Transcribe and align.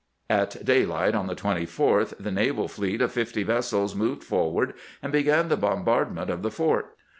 At 0.31 0.65
daylight 0.65 1.13
on 1.13 1.27
the 1.27 1.35
24th 1.35 2.15
the 2.19 2.31
naval 2.31 2.67
fleet 2.67 3.03
of 3.03 3.11
fifty 3.11 3.43
vessels 3.43 3.93
moved 3.93 4.23
forward 4.23 4.73
and 5.03 5.11
began 5.13 5.47
the 5.47 5.55
bombardment 5.57 6.31
of 6.31 6.41
the 6.41 6.49
fort. 6.49 6.95